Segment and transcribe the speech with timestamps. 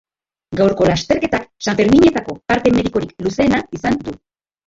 [0.59, 4.17] Gaurko lasterketak sanferminetako parte medikorik luzeena izan du.